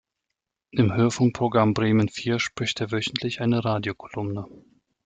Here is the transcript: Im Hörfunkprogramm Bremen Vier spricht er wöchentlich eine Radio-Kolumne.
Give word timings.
Im 0.71 0.95
Hörfunkprogramm 0.95 1.75
Bremen 1.75 2.09
Vier 2.09 2.39
spricht 2.39 2.81
er 2.81 2.91
wöchentlich 2.91 3.39
eine 3.39 3.63
Radio-Kolumne. 3.63 4.47